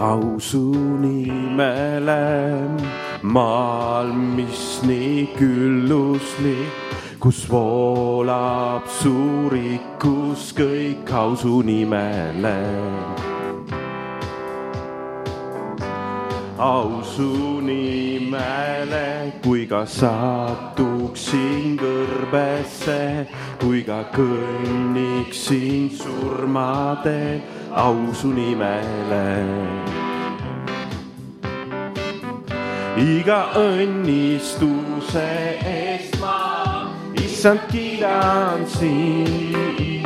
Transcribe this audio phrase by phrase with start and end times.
[0.00, 2.22] au su nimele
[3.22, 6.89] maal, mis nii külluslik,
[7.20, 9.12] kus voolab su
[9.52, 12.56] rikkus kõik au su nimele.
[16.60, 23.26] au su nimele, kui ka satuksin kõrbesse,
[23.60, 27.40] kui ka kõnniksin surmateel,
[27.72, 29.24] au su nimele
[33.00, 35.28] iga õnnistuse
[37.40, 40.04] issand, kiidan sind.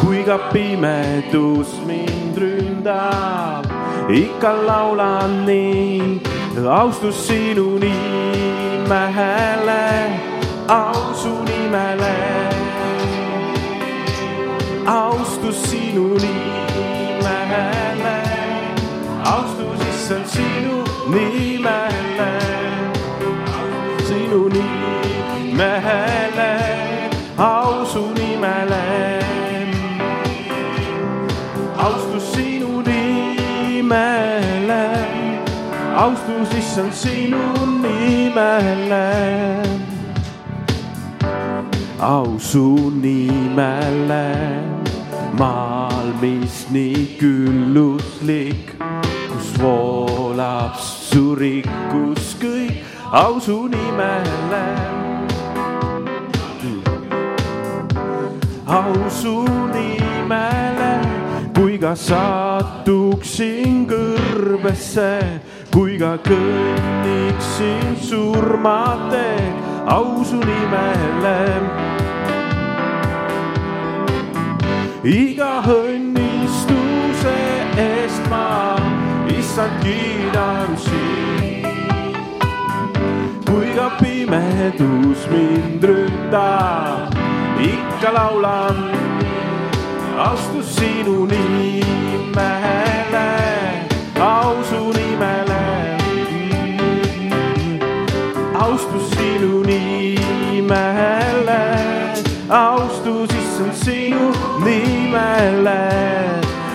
[0.00, 3.64] kui ka pimedus mind ründab,
[4.12, 6.20] ikka laulan nii,
[6.80, 9.00] austus sinu nimele,
[10.68, 12.16] au su nimele.
[14.84, 17.64] austus sinu nimele,
[19.32, 20.76] austus issand sinu
[21.08, 21.73] nimele,
[36.74, 37.42] issand sinu
[37.82, 39.62] nimele.
[42.00, 44.34] au su nimele,
[45.38, 48.74] maal, mis nii külluslik
[49.30, 54.66] kus voolab su rikkus kõik, au su nimele.
[58.66, 60.92] au su nimele,
[61.54, 65.12] kui ka satuksin kõrbesse,
[65.74, 69.54] kui ka kõnniksin surmateel,
[69.90, 71.38] au su nimele.
[75.04, 77.34] iga õnnistuse
[77.76, 78.78] eest ma
[79.34, 81.66] issand kiidan sind.
[83.50, 87.10] kui ka pimedus mind ründab,
[87.58, 88.78] ikka laulan
[90.28, 93.26] austus sinu nimele,
[94.22, 95.43] au su nimele.
[100.64, 101.62] Nimele,
[102.48, 104.32] austus issand sinu
[104.64, 105.80] nimele,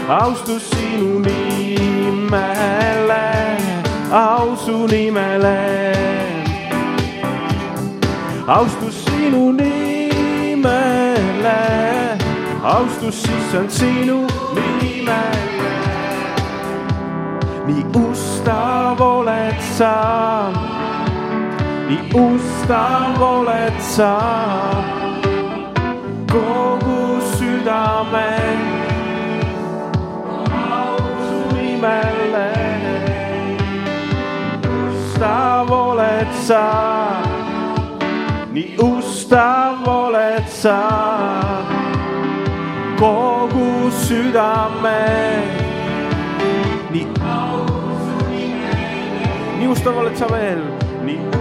[0.07, 3.23] austus sinu nimele,
[4.11, 5.59] au su nimele.
[8.47, 11.59] austus sinu nimele,
[12.63, 15.75] austus issand sinu nimele.
[17.67, 19.94] nii ustav oled sa,
[21.89, 24.13] nii ustav oled sa
[26.31, 28.29] kogu südame.
[31.53, 32.51] Nimele.
[34.61, 36.66] ustav oled sa,
[38.53, 40.79] nii ustav oled sa
[43.00, 45.01] kogu südame.
[46.94, 47.06] nii,
[49.57, 50.61] nii ustav oled sa veel,
[51.06, 51.38] nii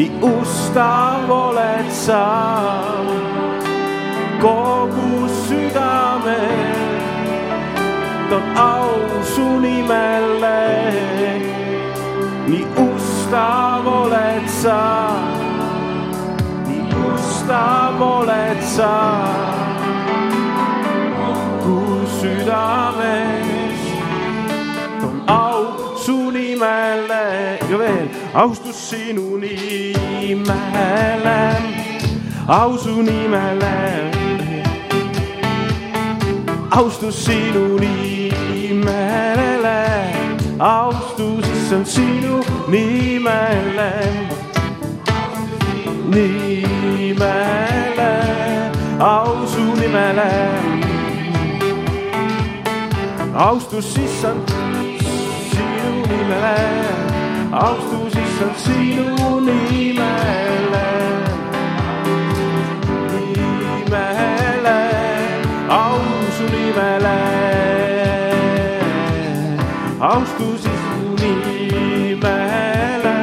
[0.00, 2.24] nii ustav oled sa
[4.40, 6.44] kogu südame
[8.30, 8.94] toon au
[9.32, 10.62] su nimele.
[12.48, 14.80] nii ustav oled sa,
[16.68, 18.94] nii ustav oled sa
[21.18, 21.80] kogu
[22.16, 23.84] südames.
[25.00, 25.62] toon au
[26.04, 27.26] su nimele
[27.70, 30.42] ja veel austus sinu nimele,
[32.48, 34.10] au su nimele
[36.70, 39.78] austus sinu nimele,
[40.58, 43.92] austus issand sinu nimele,
[46.12, 48.12] nimele,
[49.00, 50.30] au su nimele.
[53.34, 54.48] austus issand
[55.50, 56.56] sinu nimele,
[57.52, 58.09] austus
[58.40, 60.88] issand sinu nimele,
[63.12, 64.80] nimele
[65.68, 66.00] au
[66.36, 67.18] su nimele.
[70.00, 70.70] austus su
[71.20, 73.16] nimele,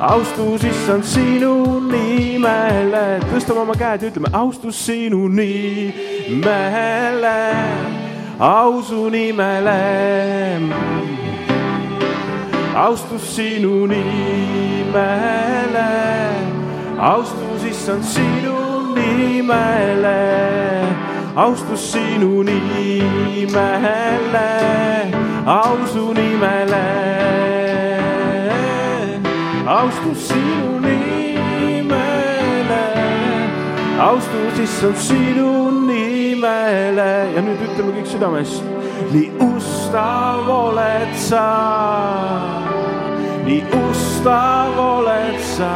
[0.00, 7.38] austus issand sinu nimele, tõstame oma käed ja ütleme austus sinu nimele,
[8.38, 11.27] au su nimele.
[12.78, 14.92] Austus sinu nimele,
[16.98, 20.20] austus issand sinu nimele,
[21.34, 23.50] austus sinu nimele,
[25.46, 26.86] au su nimele.
[29.66, 32.84] Austus sinu nimele,
[34.00, 37.10] austus issand sinu nimele.
[37.34, 38.62] Ja nüüd ütleme kõik südamest.
[39.12, 39.30] nii
[39.88, 41.48] ustav oled sa,
[43.44, 45.72] nii ustav oled sa.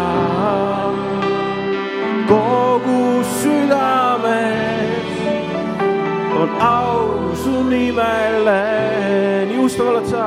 [2.28, 5.16] Kogu südames
[6.40, 8.64] on au su nimele,
[9.48, 10.26] nii ustav oled sa,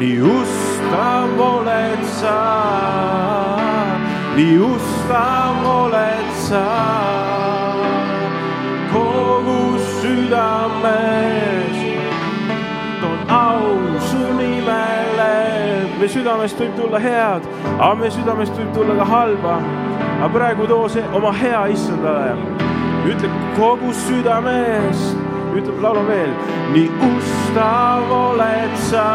[0.00, 2.40] nii ustav oled sa,
[4.36, 6.68] nii ustav oled sa.
[8.92, 9.60] Kogu
[10.00, 11.85] südames
[16.06, 17.46] meie südamest võib tulla head,
[17.82, 19.54] aga meie südamest võib tulla ka halba.
[20.20, 22.36] aga praegu too see oma hea issandale,
[23.10, 25.16] ütle kogu südamest
[25.56, 26.30] ütleb laulu veel,
[26.74, 29.06] nii ustav oled sa,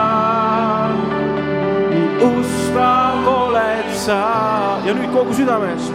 [1.93, 4.19] nii ustav oled sa
[4.83, 5.87] ja nüüd kogu südames,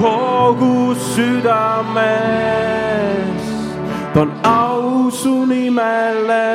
[0.00, 2.64] kogu südames
[4.14, 6.48] toon au su nimele.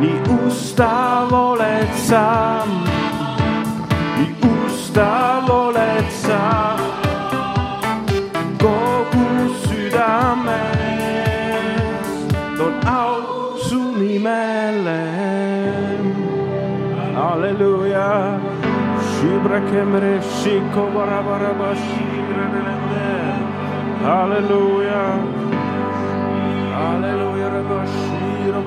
[0.00, 2.26] Nii ustav oled sa,
[4.18, 6.42] nii ustav oled sa
[8.62, 9.26] kogu
[9.62, 10.54] südames
[12.58, 13.16] toon au
[13.66, 15.02] su nimele.
[17.18, 18.10] halleluuja.
[19.08, 23.10] Shibra kemre shiko bara bara ba shibra nelende.
[24.06, 25.02] halleluuja.
[26.78, 28.60] halleluuja raba shira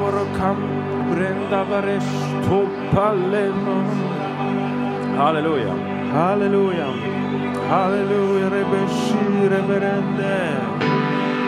[5.17, 5.75] Hallelujah.
[6.11, 6.91] Hallelujah.
[7.67, 8.49] Hallelujah.
[8.49, 10.39] Rebeshi reverende.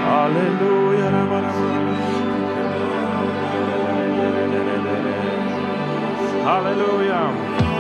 [0.04, 1.10] Hallelujah.
[6.44, 7.73] Hallelujah.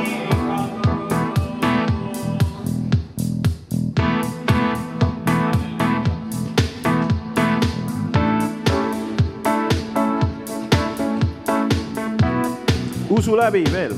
[13.23, 13.93] Usu läbi veel.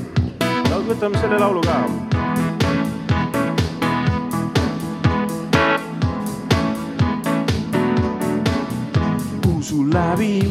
[0.86, 1.78] võtame selle laulu ka.
[9.50, 10.46] usu läbi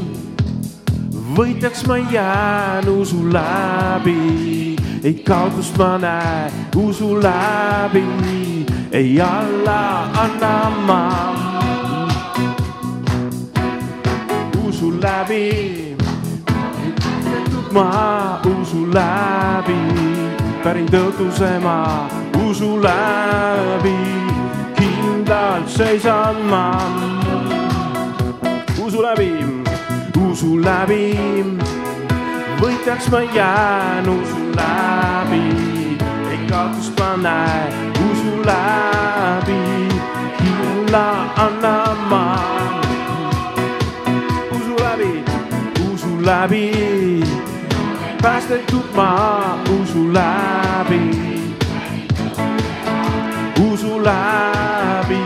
[1.38, 4.74] võitjaks ma jään usu läbi,
[5.06, 8.04] ei kaotust ma näe usu läbi,
[8.90, 11.00] ei alla anna ma.
[14.66, 15.83] usu läbi,
[17.74, 19.80] ma usu läbi,
[20.62, 22.08] pärin tõotuse ma
[22.46, 23.98] usu läbi,
[24.78, 26.66] kindlalt seisan ma
[28.78, 29.64] usu läbi
[30.34, 31.14] usu läbi,
[32.58, 35.42] võitjaks ma jään usu läbi,
[36.32, 37.68] ei kaotust ma näe
[38.02, 39.60] usu läbi,
[40.40, 41.04] kindla
[41.44, 42.24] annan ma.
[44.56, 45.12] usu läbi,
[45.86, 46.66] usu läbi,
[48.24, 51.00] päästetud ma usu läbi,
[53.72, 55.24] usu läbi,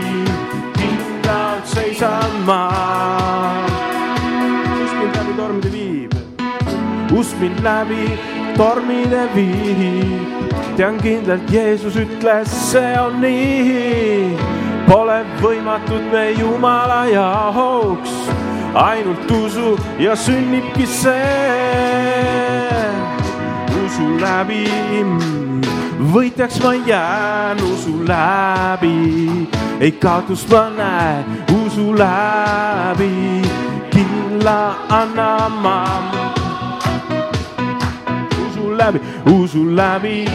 [0.77, 2.63] kindlalt seisan ma
[5.37, 6.11] tormide viib,
[7.19, 8.03] usk mind läbi
[8.57, 10.51] tormide viib.
[10.75, 14.35] tean kindlalt, Jeesus ütles, see on nii.
[14.89, 18.11] Pole võimatud me Jumala jaoks,
[18.75, 21.58] ainult usu ja sünnibki see.
[23.99, 24.63] Usu läbi,
[26.13, 29.47] võitjaks ma jään usu läbi,
[29.79, 31.23] ei kaotust ma näe
[31.65, 33.41] usu läbi
[33.91, 35.79] kindla anna ma.
[38.47, 39.01] usu läbi,
[39.33, 40.25] usu läbi,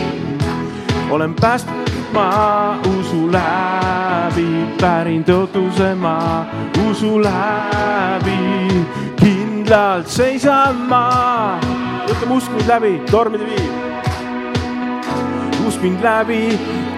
[1.10, 4.48] olen päästetud ma usu läbi,
[4.80, 6.44] pärin tõotuse ma
[6.90, 8.84] usu läbi,
[9.16, 11.83] kindlalt seisan ma.
[12.14, 13.72] Ütleme, usk mind läbi, tormide viib.
[15.68, 16.42] usk mind läbi,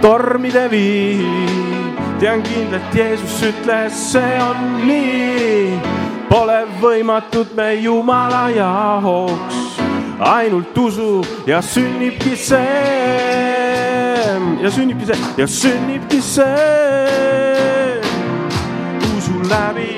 [0.03, 9.79] tormide viib, tean kindlalt, Jeesus ütles, see on nii Pole võimatud me Jumala jaoks,
[10.19, 13.77] ainult usu ja sünnibki see.
[14.63, 18.01] ja sünnibki see ja sünnibki see
[19.17, 19.95] usu läbi.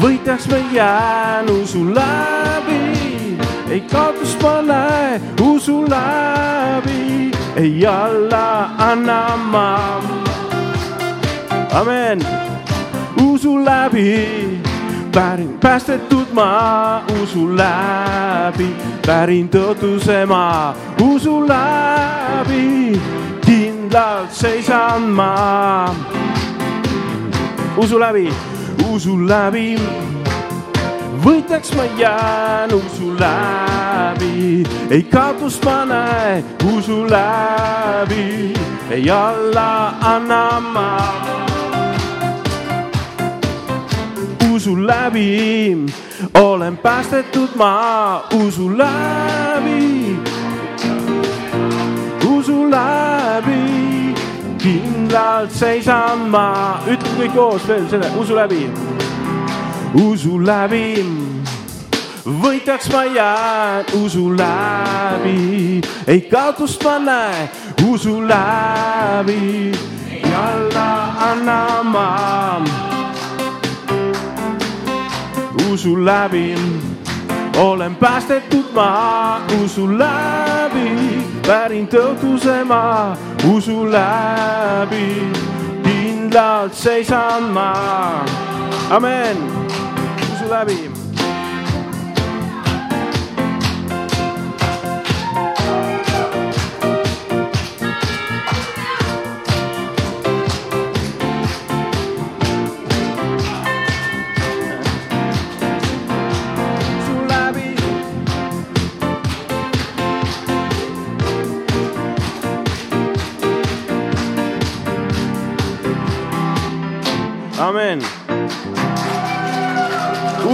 [0.00, 2.49] võitjaks me jään usu läbi,
[3.70, 10.00] ei kaotust ma näe usu läbi, ei alla anna ma.
[11.72, 12.18] amen,
[13.22, 14.60] usu läbi
[15.12, 18.68] pärin päästetud ma usu läbi,
[19.06, 23.00] pärin tõotuse ma usu läbi,
[23.46, 25.94] kindlalt seisan ma.
[27.76, 28.28] usu läbi,
[28.90, 29.78] usu läbi,
[31.24, 36.44] võitjaks ma jään usu läbi, ei kaotust ma näe
[36.76, 38.54] usu läbi,
[38.90, 40.88] ei alla anna ma
[44.54, 45.86] usu läbi,
[46.34, 50.16] olen päästetud ma usu läbi,
[52.28, 54.14] usu läbi,
[54.58, 58.64] kindlalt seisan ma, ütle kõik koos veel selle usu läbi,
[59.94, 61.04] usu läbi,
[62.24, 63.84] võitjaks ma jään.
[64.04, 67.48] Usu läbi, ei kaotust ma näe
[67.88, 69.72] usu läbi,
[70.34, 72.62] alla anna ma
[75.72, 76.54] usu läbi.
[77.56, 83.16] olen päästetud ma usu läbi, pärin tõotuse ma
[83.54, 85.32] usu läbi,
[85.82, 87.72] kindlalt seisan ma.
[88.90, 89.59] amen,
[90.50, 91.09] usu läbi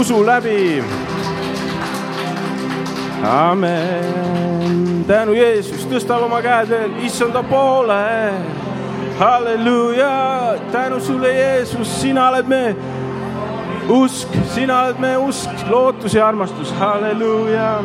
[0.07, 0.85] usu läbi.
[3.25, 5.05] amen.
[5.07, 8.31] tänu Jeesus, tõstab oma käed veel issanda poole.
[9.19, 12.77] halleluuja, tänu sulle, Jeesus, sina oled me
[13.89, 17.83] usk, sina oled me usk, lootus ja armastus, halleluuja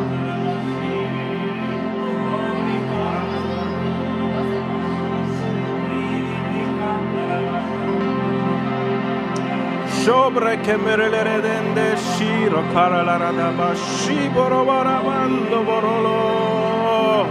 [10.04, 17.26] sobre che merelere dende shiro karalarada bashi borobara mando borolo.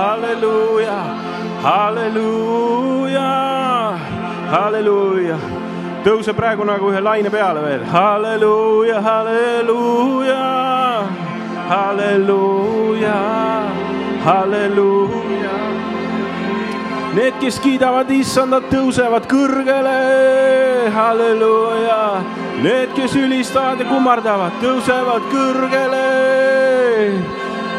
[0.00, 1.02] Hallelujah.
[1.62, 3.30] Hallelujah.
[4.50, 5.65] Hallelujah.
[6.06, 7.80] Tõuse praegu nagu ühe laine peale veel.
[7.90, 10.42] halleluuja, halleluuja,
[11.70, 13.16] halleluuja,
[14.26, 15.56] halleluuja.
[17.16, 19.96] Need, kes kiidavad issandat, tõusevad kõrgele,
[20.94, 22.00] halleluuja.
[22.62, 26.06] Need, kes ülistavad ja kummardavad, tõusevad kõrgele,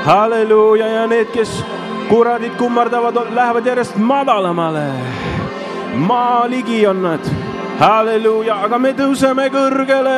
[0.04, 1.62] halleluuja ja need, kes
[2.10, 4.90] kuradid kummardavad, lähevad järjest madalamale.
[5.98, 7.47] maa ligi on nad
[7.80, 10.18] halleluuja, aga me tõuseme kõrgele.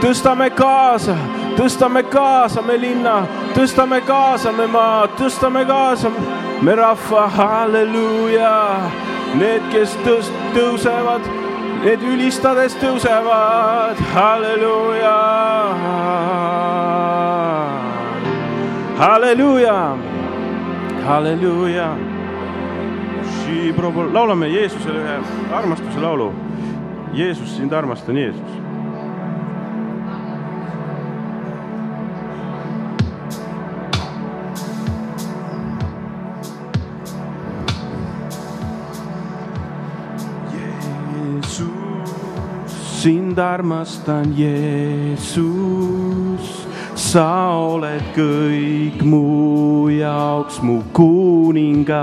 [0.00, 1.14] tõstame kaasa,
[1.56, 6.10] tõstame kaasa me linna, tõstame kaasa me maad, tõstame kaasa
[6.62, 8.56] me rahva, halleluuja.
[9.34, 11.26] Need, kes tõst-, tõusevad,
[11.84, 15.16] need ülistades tõusevad, halleluuja.
[19.00, 19.76] halleluuja,
[21.06, 22.09] halleluuja
[24.12, 25.18] laulame Jeesusele ühe
[25.54, 26.32] armastuse laulu.
[27.14, 28.60] Jeesus, sind armastan, Jeesus.
[43.00, 45.40] sind armastan, Jeesus
[47.00, 51.96] sa oled kõik mu jaoks mu kuningas.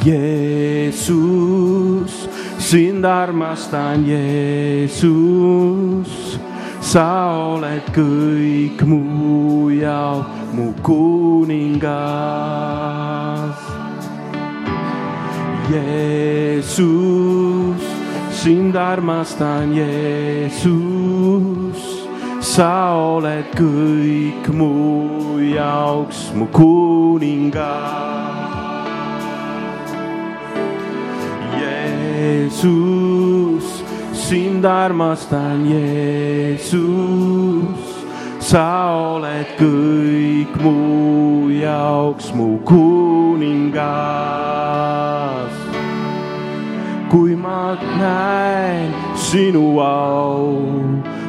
[0.00, 1.12] Jeesus,
[2.56, 6.08] sind armastan, Jeesus,
[6.80, 11.92] sa oled kõik mu jaoks mu kuningas.
[15.68, 17.75] Jeesus
[18.46, 20.70] sind armastan, Jeesus,
[22.38, 27.58] sa oled kõik mu jaoks mu kuningas.
[31.58, 32.62] Jeesus,
[34.14, 36.78] sind armastan, Jeesus,
[38.38, 44.45] sa oled kõik mu jaoks mu kuningas.
[47.46, 50.72] Kui ma näen sinu au,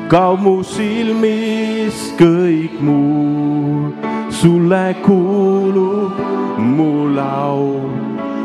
[0.10, 3.94] kaob mu silmist kõik muu,
[4.32, 6.18] sulle kuulub
[6.58, 7.94] mu laul.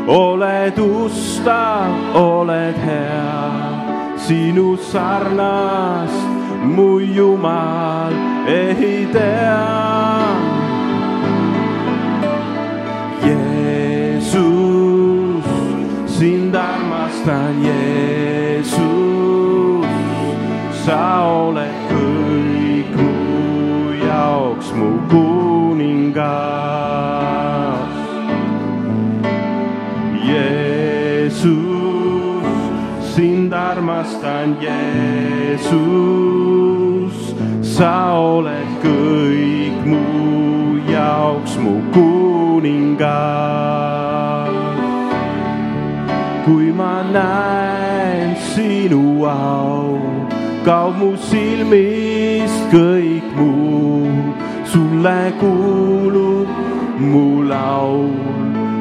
[0.07, 3.43] oled ustav, oled hea,
[4.17, 6.27] sinu sarnast
[6.75, 8.13] mu Jumal
[8.47, 10.12] ei tea.
[17.23, 18.83] armastan, Jeesus,
[20.83, 22.91] sa oled kõik
[24.75, 26.19] mu kuningas.
[30.27, 31.47] Jeesus,
[33.15, 35.71] sind armastan, Jeesus,
[37.63, 40.03] sa oled kõik mu
[40.91, 43.82] jaoks mu kuningas.
[46.73, 49.99] Ma näen sinu au,
[50.65, 54.09] kaob mu silmist kõik muu,
[54.71, 56.49] sulle kuulub
[56.99, 58.33] mu laul.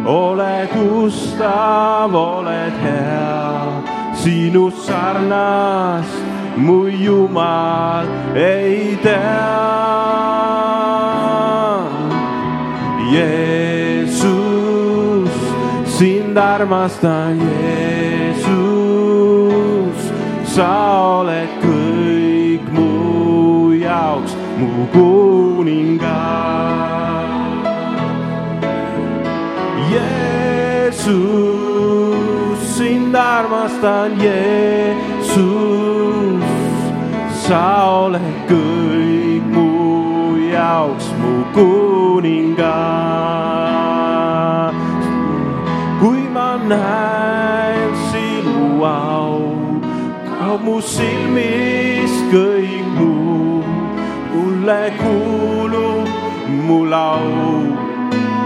[0.07, 3.83] oled ustav, oled hea,
[4.15, 6.23] sinu sarnast
[6.57, 9.73] mu Jumal ei tea.
[13.13, 14.25] Jeesus,
[15.99, 17.82] sind armastan, Jeesus,
[20.53, 20.69] sa
[21.25, 26.13] oled kõik mu jaoks mu kuningas.
[29.89, 31.09] Jeesus,
[32.77, 35.41] sind armastan, Jeesus,
[37.49, 43.01] sa oled kõik mu jaoks mu kuningas.
[46.03, 47.02] kui ma näen
[50.63, 53.63] mu silmist kõik muu,
[54.33, 56.09] mulle kuulub
[56.67, 57.67] mu laul.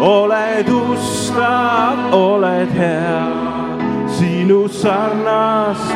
[0.00, 3.24] Oled ustav, oled hea,
[4.16, 5.92] sinu sarnast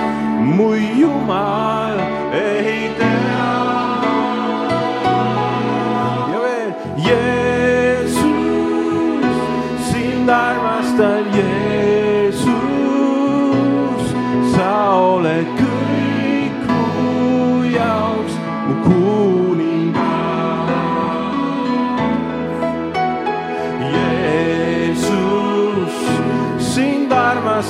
[0.57, 1.97] mu Jumal
[2.33, 3.49] ei tea.
[6.33, 6.73] ja veel,
[7.07, 8.25] Jeesus,
[9.91, 12.51] sind armastan, Jeesus,
[14.57, 14.90] sa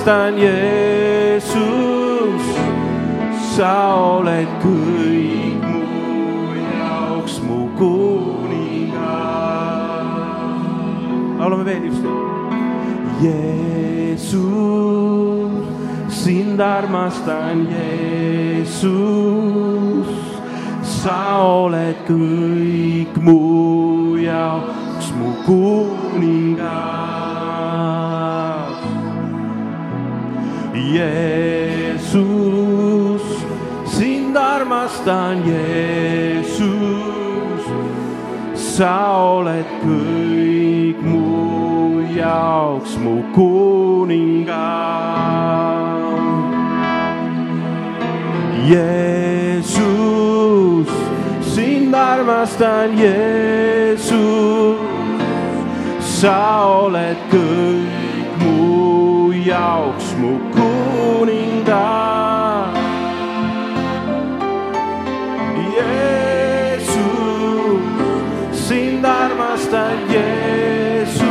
[0.00, 1.52] armastan, Jeesus,
[3.52, 5.84] sa oled kõik mu
[6.56, 8.96] jaoks mu kuningas.
[11.38, 12.52] laulame veel ükskord.
[13.20, 14.40] Jeesus,
[16.08, 18.88] sind armastan, Jeesus,
[20.80, 27.09] sa oled kõik mu jaoks mu kuningas.
[31.00, 32.12] Jeesus,
[33.86, 36.68] sind armastan, Jeesus,
[38.54, 44.60] sa oled kõik mu jaoks mu kuningas.
[48.68, 49.80] Jeesus,
[51.40, 54.76] sind armastan, Jeesus,
[56.20, 60.49] sa oled kõik mu jaoks mu
[61.64, 62.74] kuningas.
[66.80, 67.82] Jeesus,
[68.68, 71.24] sind armastan, Jeesus,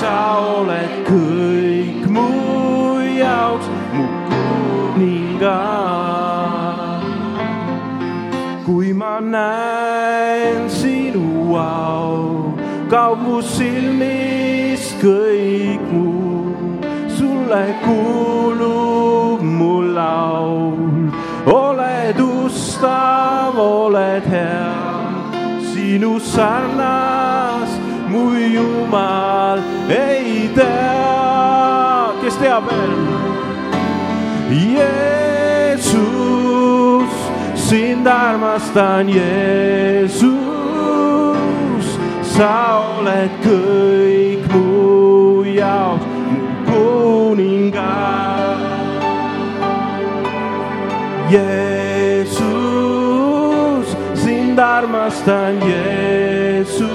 [0.00, 5.82] sa oled kõik mu jaoks mu kuningas.
[8.64, 12.56] kui ma näen sinu au,
[12.88, 14.13] kaob mu silmist
[17.54, 21.10] sulle kuulub mu laul,
[21.46, 24.74] oled ustav, oled hea,
[25.70, 27.78] sinu sarnast
[28.10, 32.94] mu Jumal ei tea, kes teab veel?
[34.74, 35.92] Jeesus,
[37.54, 40.26] sind armastan Jeesus,
[42.34, 42.54] sa
[42.98, 44.66] oled kõik mu
[45.54, 46.03] jaoks
[47.34, 48.62] kuningas.
[51.30, 52.36] Jeesus,
[54.14, 56.92] sind armastan Jeesus,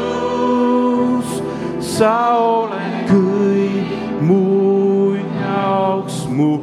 [1.84, 3.89] sa oled kõik
[4.23, 6.60] mu jaoks mu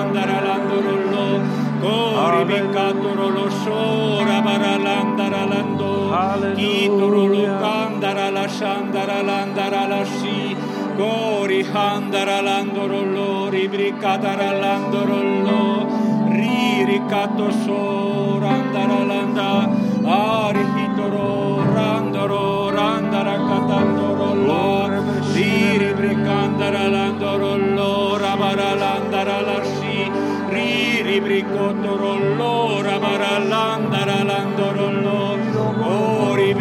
[0.09, 1.44] andaralandorolo,
[1.81, 6.11] cori bicatorolo sora baralandaralando,
[6.57, 10.57] kitorolo candarala sandaralandarala si,
[10.97, 15.87] cori handaralandorolo, ribricatarandarolo,
[16.33, 19.68] riricatosora andaralanda,
[20.09, 20.64] ari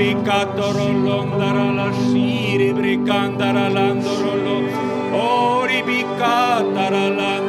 [0.08, 4.56] Ricandorolon darala shiri bricandaralandorolo.
[5.12, 7.47] Ori bicataralando.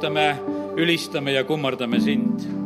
[0.00, 0.40] Jeesus, me austame,
[0.76, 2.59] ülistame ja kummardame sind